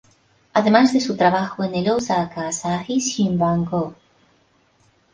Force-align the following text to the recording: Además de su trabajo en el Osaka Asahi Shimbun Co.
Además 0.53 0.93
de 0.93 0.99
su 0.99 1.15
trabajo 1.15 1.63
en 1.63 1.75
el 1.75 1.87
Osaka 1.91 2.47
Asahi 2.47 2.97
Shimbun 2.99 3.65
Co. 3.65 3.93